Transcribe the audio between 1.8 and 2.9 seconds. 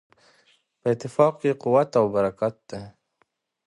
او برکت دی.